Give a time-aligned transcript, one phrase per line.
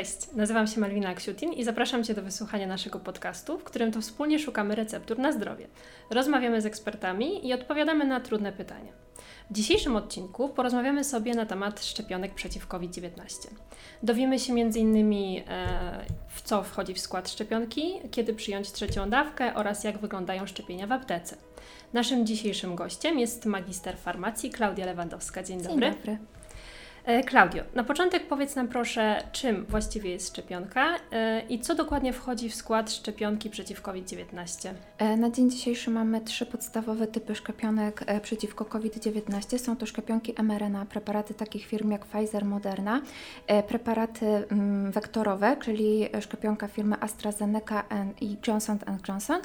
[0.00, 4.00] Cześć, nazywam się Malwina Aksiutin i zapraszam Cię do wysłuchania naszego podcastu, w którym to
[4.00, 5.66] wspólnie szukamy receptur na zdrowie.
[6.10, 8.92] Rozmawiamy z ekspertami i odpowiadamy na trudne pytania.
[9.50, 13.10] W dzisiejszym odcinku porozmawiamy sobie na temat szczepionek przeciw COVID-19.
[14.02, 15.14] Dowiemy się m.in.
[15.48, 20.86] E, w co wchodzi w skład szczepionki, kiedy przyjąć trzecią dawkę oraz jak wyglądają szczepienia
[20.86, 21.36] w aptece.
[21.92, 25.42] Naszym dzisiejszym gościem jest magister farmacji Klaudia Lewandowska.
[25.42, 25.86] Dzień dobry.
[25.86, 26.39] Dzień dobry.
[27.04, 32.12] E, Klaudio, na początek powiedz nam proszę, czym właściwie jest szczepionka e, i co dokładnie
[32.12, 34.70] wchodzi w skład szczepionki przeciw COVID-19?
[34.98, 39.58] E, na dzień dzisiejszy mamy trzy podstawowe typy szczepionek przeciwko COVID-19.
[39.58, 43.02] Są to szczepionki mRNA, preparaty takich firm jak Pfizer, Moderna,
[43.68, 47.82] preparaty mm, wektorowe, czyli szczepionka firmy AstraZeneca
[48.20, 48.78] i Johnson
[49.08, 49.40] Johnson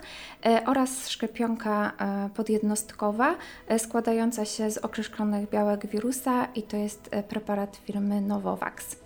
[0.65, 1.91] oraz szczepionka
[2.35, 3.35] podjednostkowa
[3.77, 9.04] składająca się z określonych białek wirusa i to jest preparat preparat firmy Novovax.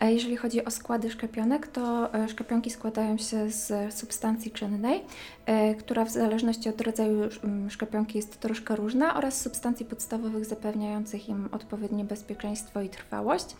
[0.00, 5.02] Jeżeli chodzi o składy szczepionek, to e, szczepionki składają się z substancji czynnej,
[5.46, 7.20] e, która w zależności od rodzaju
[7.68, 13.56] szczepionki jest troszkę różna, oraz substancji podstawowych zapewniających im odpowiednie bezpieczeństwo i trwałość.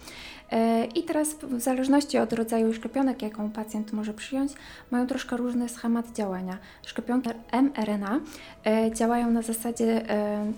[0.51, 4.53] E, I teraz w zależności od rodzaju szczepionek, jaką pacjent może przyjąć,
[4.91, 6.59] mają troszkę różny schemat działania.
[6.87, 8.21] Szczepionki mRNA
[8.95, 10.03] działają na zasadzie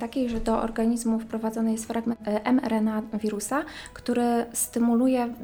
[0.00, 5.34] takiej, że do organizmu wprowadzony jest fragment mRNA wirusa, który stymuluje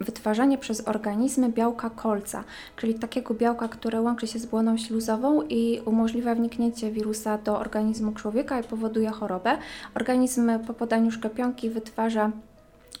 [0.00, 2.44] wytwarzanie przez organizmy białka kolca,
[2.76, 8.12] czyli takiego białka, które łączy się z błoną śluzową i umożliwia wniknięcie wirusa do organizmu
[8.12, 9.58] człowieka i powoduje chorobę.
[9.94, 12.30] Organizm po podaniu szczepionki wytwarza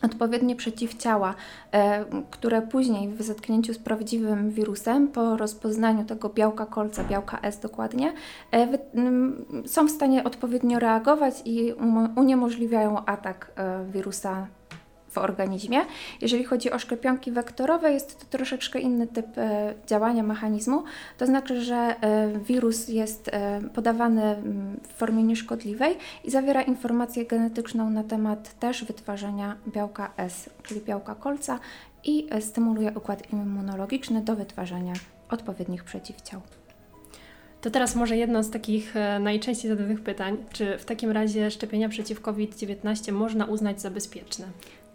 [0.02, 1.34] odpowiednie przeciwciała,
[1.72, 7.60] e, które później w zetknięciu z prawdziwym wirusem, po rozpoznaniu tego białka kolca, białka S
[7.60, 8.12] dokładnie,
[8.52, 8.78] e,
[9.66, 11.74] są w stanie odpowiednio reagować i
[12.16, 14.46] uniemożliwiają atak e, wirusa
[15.12, 15.80] w organizmie.
[16.20, 20.84] Jeżeli chodzi o szczepionki wektorowe, jest to troszeczkę inny typ e, działania mechanizmu.
[21.18, 24.36] To znaczy, że e, wirus jest e, podawany
[24.88, 31.14] w formie nieszkodliwej i zawiera informację genetyczną na temat też wytwarzania białka S, czyli białka
[31.14, 31.58] kolca
[32.04, 34.92] i stymuluje układ immunologiczny do wytwarzania
[35.30, 36.40] odpowiednich przeciwciał.
[37.60, 40.36] To teraz może jedno z takich najczęściej zadawanych pytań.
[40.52, 44.46] Czy w takim razie szczepienia przeciw COVID-19 można uznać za bezpieczne?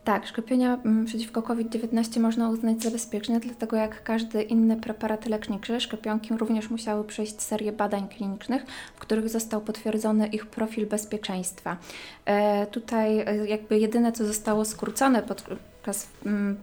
[0.07, 5.79] Tak, szczepienia mm, przeciwko COVID-19 można uznać za bezpieczne, dlatego jak każdy inny preparat leczniczy,
[5.81, 11.77] szczepionki również musiały przejść serię badań klinicznych, w których został potwierdzony ich profil bezpieczeństwa.
[12.25, 15.43] E, tutaj e, jakby jedyne, co zostało skrócone pod
[15.87, 16.57] podczas mm,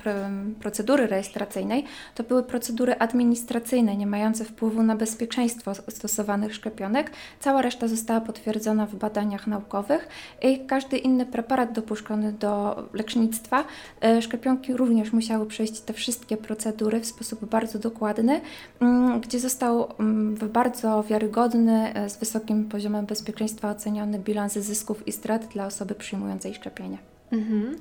[0.61, 7.11] procedury rejestracyjnej, to były procedury administracyjne, nie mające wpływu na bezpieczeństwo stosowanych szczepionek.
[7.41, 10.09] Cała reszta została potwierdzona w badaniach naukowych
[10.43, 13.65] i każdy inny preparat dopuszczony do lecznictwa,
[14.01, 18.41] e, szczepionki również musiały przejść te wszystkie procedury w sposób bardzo dokładny,
[18.81, 25.09] mm, gdzie został mm, w bardzo wiarygodny, e, z wysokim poziomem bezpieczeństwa oceniony bilans zysków
[25.09, 26.99] i strat dla osoby przyjmującej szczepienie.
[27.33, 27.77] Mhm.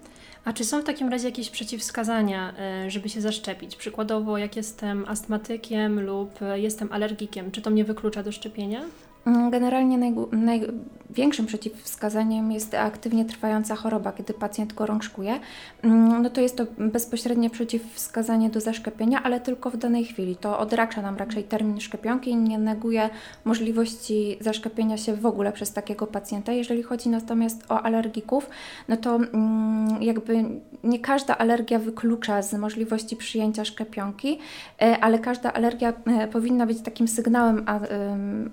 [0.46, 3.76] A czy są w takim razie jakieś przeciwwskazania, e, żeby się zaszczepić?
[3.76, 8.82] Przykładowo, jak jestem astmatykiem lub e, jestem alergikiem, czy to mnie wyklucza do szczepienia?
[9.26, 15.40] Mm, generalnie naj, największym przeciwwskazaniem jest aktywnie trwająca choroba, kiedy pacjent gorączkuje.
[15.82, 20.36] Mm, no to jest to bezpośrednie przeciwwskazanie do zaszczepienia, ale tylko w danej chwili.
[20.36, 23.10] To odracza nam raczej termin szczepionki i nie neguje
[23.46, 26.52] możliwości zaszczepienia się w ogóle przez takiego pacjenta.
[26.52, 28.50] Jeżeli chodzi natomiast o alergików,
[28.88, 30.44] no to mm, jakby
[30.84, 34.40] nie każda alergia wyklucza z możliwości przyjęcia szczepionki,
[34.82, 37.66] e, ale każda alergia e, powinna być takim sygnałem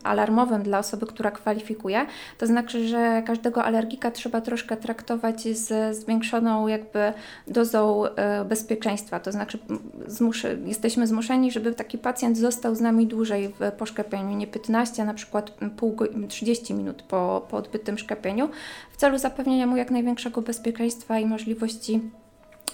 [0.04, 2.06] alarmowym dla osoby, która kwalifikuje.
[2.38, 7.12] To znaczy, że każdego alergika trzeba troszkę traktować z zwiększoną jakby
[7.47, 9.21] dozą e, bezpieczeństwa.
[9.21, 9.59] To znaczy
[10.06, 15.07] zmuszy, jesteśmy zmuszeni, żeby taki pacjent został z nami dłużej w poszczepieniu, nie 15, a
[15.07, 15.97] na przykład pół,
[16.28, 18.48] 30 minut po, po odbytym szczepieniu,
[18.91, 22.01] w celu zapewnienia mu jak największego bezpieczeństwa i możliwości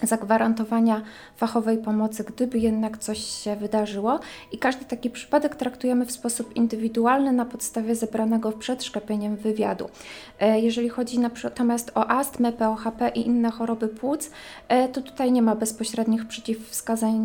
[0.03, 1.03] zagwarantowania
[1.37, 4.21] fachowej pomocy, gdyby jednak coś się wydarzyło.
[4.53, 9.89] I każdy taki przypadek traktujemy w sposób indywidualny na podstawie zebranego przed szczepieniem wywiadu.
[10.41, 14.31] E, jeżeli chodzi natomiast o astmę, POHP i inne choroby płuc,
[14.69, 17.17] e, to tutaj nie ma bezpośrednich przeciwwskazań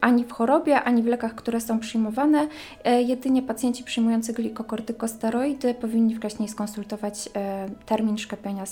[0.00, 2.48] ani w chorobie, ani w lekach, które są przyjmowane.
[2.84, 7.28] E, jedynie pacjenci przyjmujący glikokortykosteroidy powinni wcześniej skonsultować
[7.86, 8.64] termin szczepienia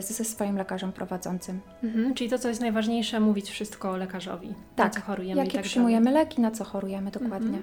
[0.00, 1.60] ze swoim lekarzem prowadzącym.
[1.82, 5.58] Mhm, czyli to, co jest najważniejsze, najważniejsze mówić wszystko lekarzowi, tak, na co chorujemy jakie
[5.58, 6.24] tak przyjmujemy dalej.
[6.24, 7.46] leki, na co chorujemy dokładnie.
[7.46, 7.62] Mhm.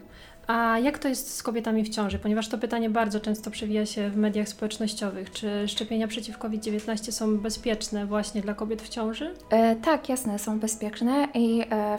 [0.49, 2.19] A jak to jest z kobietami w ciąży?
[2.19, 5.31] Ponieważ to pytanie bardzo często przewija się w mediach społecznościowych.
[5.31, 9.33] Czy szczepienia przeciw COVID-19 są bezpieczne właśnie dla kobiet w ciąży?
[9.49, 11.97] E, tak, jasne, są bezpieczne i e,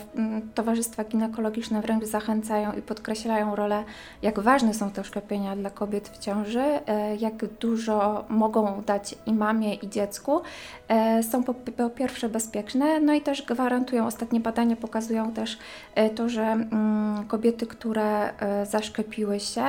[0.54, 3.84] towarzystwa ginekologiczne wręcz zachęcają i podkreślają rolę,
[4.22, 9.32] jak ważne są te szczepienia dla kobiet w ciąży, e, jak dużo mogą dać i
[9.32, 10.40] mamie, i dziecku.
[10.88, 15.58] E, są po, po, pierwsze bezpieczne, no i też gwarantują, ostatnie badania pokazują też
[15.94, 19.64] e, to, że mm, kobiety, które E, zaszczepiły się.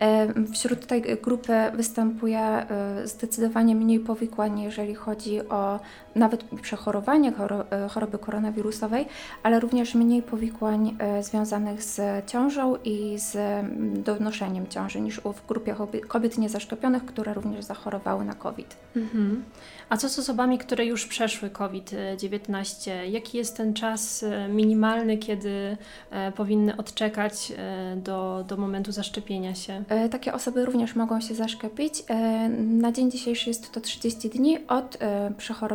[0.00, 2.66] E, wśród tej grupy występuje
[3.04, 5.80] zdecydowanie mniej powikłań, jeżeli chodzi o
[6.14, 7.32] nawet przechorowanie
[7.90, 9.06] choroby koronawirusowej,
[9.42, 13.36] ale również mniej powikłań związanych z ciążą i z
[14.04, 15.76] donoszeniem ciąży niż w grupie
[16.08, 18.76] kobiet niezaszczepionych, które również zachorowały na COVID.
[18.96, 19.44] Mhm.
[19.88, 22.90] A co z osobami, które już przeszły COVID-19?
[23.10, 25.76] Jaki jest ten czas minimalny, kiedy
[26.36, 27.52] powinny odczekać
[27.96, 29.84] do do, do momentu zaszczepienia się?
[29.88, 32.02] E, takie osoby również mogą się zaszczepić.
[32.08, 35.32] E, na dzień dzisiejszy jest to 30 dni od e,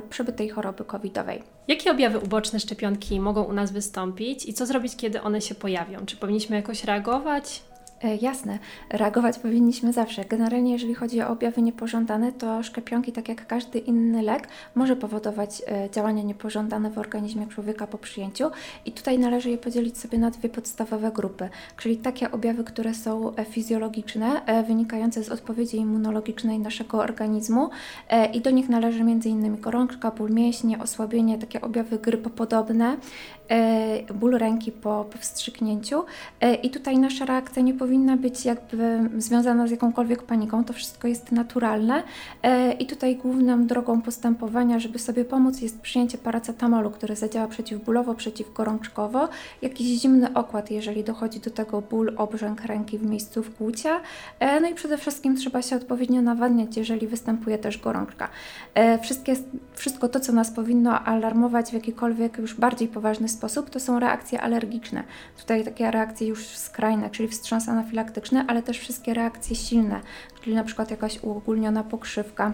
[0.10, 1.44] przebytej choroby covidowej.
[1.68, 6.06] Jakie objawy uboczne szczepionki mogą u nas wystąpić i co zrobić, kiedy one się pojawią?
[6.06, 7.62] Czy powinniśmy jakoś reagować?
[8.04, 8.60] E, jasne,
[8.90, 10.26] reagować powinniśmy zawsze.
[10.26, 15.62] Generalnie, jeżeli chodzi o objawy niepożądane, to szczepionki, tak jak każdy inny lek, może powodować
[15.68, 18.52] e, działania niepożądane w organizmie człowieka po przyjęciu.
[18.86, 23.36] I tutaj należy je podzielić sobie na dwie podstawowe grupy, czyli takie objawy, które są
[23.36, 27.70] e, fizjologiczne, wynikające z odpowiedzi immunologicznej naszego organizmu
[28.34, 29.62] i do nich należy m.in.
[29.62, 32.98] gorączka, ból mięśni, osłabienie, takie objawy grypopodobne,
[34.14, 36.04] ból ręki po, po wstrzyknięciu.
[36.64, 41.32] I tutaj nasza reakcja nie powinna być jakby związana z jakąkolwiek paniką, to wszystko jest
[41.32, 42.04] naturalne
[42.44, 48.16] e, i tutaj główną drogą postępowania, żeby sobie pomóc jest przyjęcie paracetamolu, który zadziała przeciwbólowo,
[48.16, 49.30] przeciwgorączkowo,
[49.62, 54.02] jakiś zimny okład, jeżeli dochodzi do tego ból, obrzęk ręki w miejscu wkłucia,
[54.40, 58.30] e, no i przede wszystkim trzeba się odpowiednio nawadniać, jeżeli występuje też gorączka.
[58.74, 59.36] E, wszystkie,
[59.74, 63.39] wszystko to, co nas powinno alarmować w jakikolwiek już bardziej poważny sposób,
[63.70, 65.04] to są reakcje alergiczne.
[65.38, 70.02] Tutaj takie reakcje już skrajne, czyli wstrząsana anafilaktyczne, ale też wszystkie reakcje silne,
[70.42, 72.54] czyli na przykład jakaś uogólniona pokrzywka.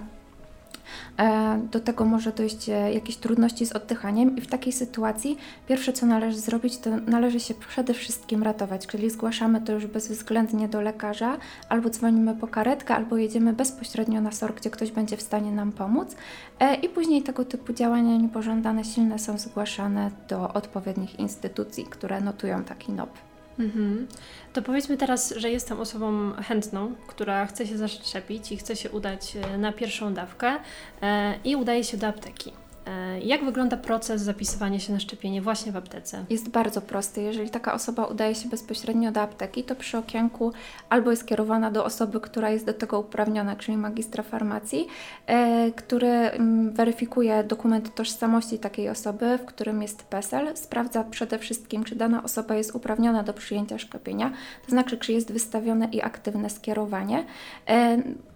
[1.20, 5.38] E, do tego może dojść e, jakieś trudności z oddychaniem, i w takiej sytuacji
[5.68, 10.68] pierwsze, co należy zrobić, to należy się przede wszystkim ratować, czyli zgłaszamy to już bezwzględnie
[10.68, 11.38] do lekarza,
[11.70, 15.72] albo dzwonimy po karetkę, albo jedziemy bezpośrednio na SOR, gdzie ktoś będzie w stanie nam
[15.72, 16.16] pomóc.
[16.60, 22.64] E, I później tego typu działania niepożądane, silne są zgłaszane do odpowiednich instytucji, które notują
[22.64, 23.35] taki NOP.
[23.60, 24.08] Mhm.
[24.54, 29.36] To powiedzmy teraz, że jestem osobą chętną, która chce się zaszczepić i chce się udać
[29.36, 30.56] e, na pierwszą dawkę
[31.02, 32.52] e, i udaje się do apteki.
[32.86, 36.26] E, jak wygląda proces zapisywania się na szczepienie właśnie w aptece?
[36.30, 37.22] Jest bardzo prosty.
[37.22, 40.54] Jeżeli taka osoba udaje się bezpośrednio do apteki, to przy okienku
[40.90, 44.88] albo jest kierowana do osoby, która jest do tego uprawniona, czyli magistra farmacji,
[45.28, 51.84] e, który mm, weryfikuje dokument tożsamości takiej osoby, w którym jest PESEL, sprawdza przede wszystkim,
[51.84, 54.32] czy dana osoba jest uprawniona do przyjęcia szczepienia,
[54.66, 57.26] to znaczy, czy jest wystawione i aktywne skierowanie.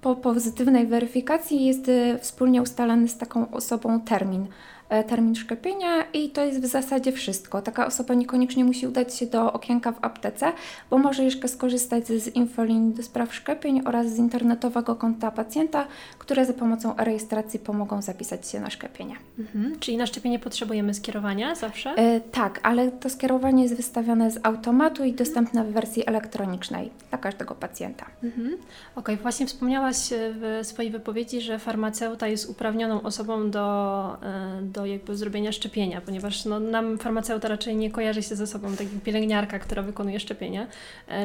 [0.01, 1.91] Po pozytywnej weryfikacji jest
[2.21, 4.47] wspólnie ustalany z taką osobą termin
[4.89, 7.61] termin, e, termin szczepienia i to jest w zasadzie wszystko.
[7.61, 10.51] Taka osoba niekoniecznie musi udać się do okienka w aptece,
[10.89, 15.87] bo może jeszcze skorzystać z infolinii do spraw szczepień oraz z internetowego konta pacjenta,
[16.19, 19.15] które za pomocą rejestracji pomogą zapisać się na szczepienie.
[19.39, 19.79] Mhm.
[19.79, 21.89] Czyli na szczepienie potrzebujemy skierowania zawsze?
[21.89, 27.17] E, tak, ale to skierowanie jest wystawione z automatu i dostępne w wersji elektronicznej dla
[27.17, 28.05] każdego pacjenta.
[28.23, 28.47] Mhm.
[28.47, 28.59] Okej,
[28.95, 29.17] okay.
[29.17, 35.17] właśnie wspomniałaś e, w swojej wypowiedzi, że farmaceuta jest uprawnioną osobą do, e, do jakby
[35.17, 39.59] zrobienia szczepienia, ponieważ no, nam farmaceuta raczej nie kojarzy się ze sobą, tak jak pielęgniarka,
[39.59, 40.67] która wykonuje szczepienia.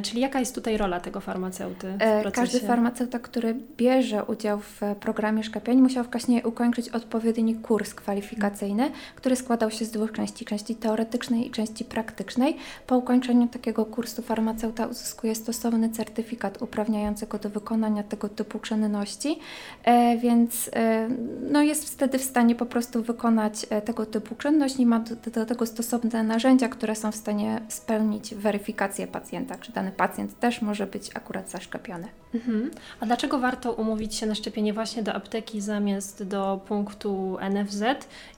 [0.02, 2.32] Czyli jaka jest tutaj rola tego farmaceuty w procesie?
[2.32, 9.36] Każdy farmaceuta, który bierze udział w programie szczepień musiał wcześniej ukończyć odpowiedni kurs kwalifikacyjny, który
[9.36, 12.56] składał się z dwóch części, części teoretycznej i części praktycznej.
[12.86, 19.38] Po ukończeniu takiego kursu farmaceuta uzyskuje stosowny certyfikat uprawniający go do wykonania tego typu czynności,
[19.84, 21.08] e, więc e,
[21.52, 25.30] no jest wtedy w stanie po prostu wykonać e, tego typu czynność i ma do,
[25.30, 30.62] do tego stosowne narzędzia, które są w stanie spełnić weryfikację pacjenta, czy dany pacjent też
[30.62, 32.08] może być akurat zaszczepiony.
[32.34, 32.70] Mhm.
[33.00, 37.82] A dlaczego warto umówić się na szczepienie właśnie do apteki zamiast do punktu NFZ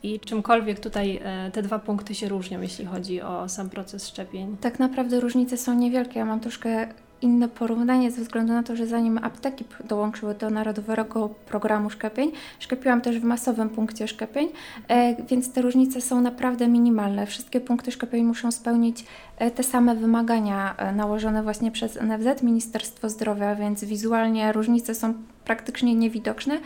[0.02, 4.56] i czymkolwiek tutaj e, te dwa punkty się różnią, jeśli chodzi o sam proces szczepień?
[4.56, 6.18] Tak naprawdę różnice są niewielkie.
[6.18, 6.88] Ja mam troszkę
[7.22, 13.00] inne porównanie ze względu na to, że zanim apteki dołączyły do Narodowego Programu Szczepień, szczepiłam
[13.00, 14.48] też w masowym punkcie szczepień,
[14.88, 17.26] e, więc te różnice są naprawdę minimalne.
[17.26, 19.04] Wszystkie punkty szczepień muszą spełnić
[19.38, 25.14] e, te same wymagania e, nałożone właśnie przez NFZ, Ministerstwo Zdrowia, więc wizualnie różnice są
[25.46, 26.58] praktycznie niewidoczne.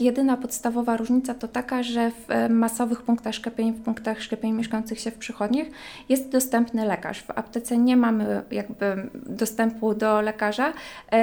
[0.00, 5.10] Jedyna podstawowa różnica to taka, że w masowych punktach szczepień, w punktach szczepień mieszkających się
[5.10, 5.66] w przychodniach
[6.08, 7.22] jest dostępny lekarz.
[7.22, 10.72] W aptece nie mamy jakby dostępu do lekarza.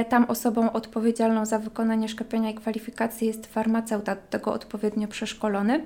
[0.09, 5.83] Tam osobą odpowiedzialną za wykonanie szczepienia i kwalifikacji jest farmaceuta, do tego odpowiednio przeszkolony.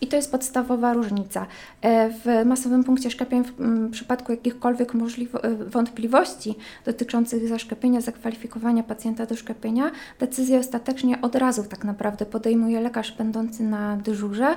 [0.00, 1.46] I to jest podstawowa różnica.
[1.82, 6.54] E, w masowym punkcie szczepień, w przypadku jakichkolwiek e, wątpliwości
[6.84, 13.62] dotyczących zaszczepienia, zakwalifikowania pacjenta do szczepienia, decyzję ostatecznie od razu tak naprawdę podejmuje lekarz będący
[13.62, 14.54] na dyżurze,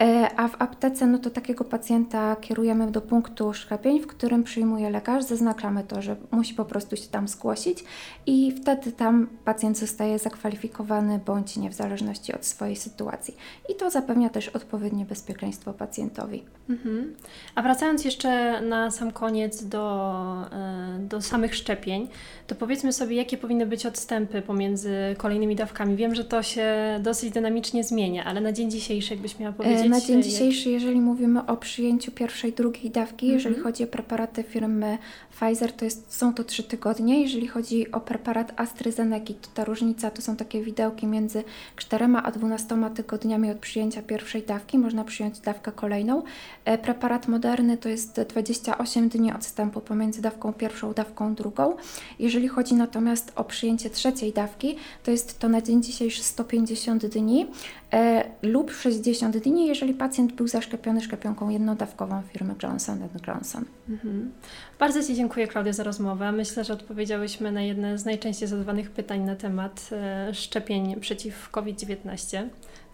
[0.00, 4.90] e, a w aptece no to takiego pacjenta kierujemy do punktu szczepień, w którym przyjmuje
[4.90, 7.84] lekarz, zaznaczamy to, że musi po prostu się tam zgłosić
[8.26, 13.36] i wtedy tam pacjent zostaje zakwalifikowany bądź nie w zależności od swojej sytuacji.
[13.68, 16.42] I to zapewnia też odpowiednie bezpieczeństwo pacjentowi.
[16.70, 17.14] Mhm.
[17.54, 20.14] A wracając jeszcze na sam koniec do,
[20.52, 22.08] e, do samych szczepień,
[22.46, 25.96] to powiedzmy sobie, jakie powinny być odstępy pomiędzy kolejnymi dawkami.
[25.96, 26.66] Wiem, że to się
[27.00, 29.86] dosyć dynamicznie zmienia, ale na dzień dzisiejszy, jakbyś miała powiedzieć.
[29.86, 30.80] E, na dzień dzisiejszy, jak...
[30.80, 33.34] jeżeli mówimy o przyjęciu pierwszej, drugiej dawki, mhm.
[33.34, 34.98] jeżeli chodzi o preparaty firmy
[35.30, 37.22] Pfizer, to jest, są to trzy tygodnie.
[37.22, 41.44] Jeżeli chodzi o preparat AstraZeneca, to ta różnica to są takie widełki między
[41.76, 44.78] 4 a 12 tygodniami od przyjęcia pierwszej dawki.
[44.78, 46.22] Można przyjąć dawkę kolejną.
[46.64, 51.76] E, preparat moderny to jest 28 dni odstępu pomiędzy dawką pierwszą, dawką drugą.
[52.18, 57.46] Jeżeli chodzi natomiast o przyjęcie trzeciej dawki, to jest to na dzień dzisiejszy 150 dni
[57.92, 63.64] e, lub 60 dni, jeżeli pacjent był zaszczepiony szczepionką jednodawkową firmy Johnson Johnson.
[63.88, 64.32] Mhm.
[64.78, 66.32] Bardzo Ci dziękuję, Klaudia, za rozmowę.
[66.32, 72.48] Myślę, że odpowiedziałyśmy na jedne z najczęściej zadawanych pytań na temat e, szczepień przeciw COVID-19.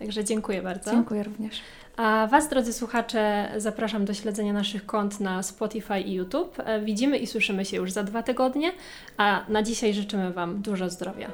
[0.05, 0.91] Także dziękuję bardzo.
[0.91, 1.61] Dziękuję również.
[1.97, 6.57] A Was, drodzy słuchacze, zapraszam do śledzenia naszych kont na Spotify i YouTube.
[6.85, 8.73] Widzimy i słyszymy się już za dwa tygodnie,
[9.17, 11.31] a na dzisiaj życzymy Wam dużo zdrowia.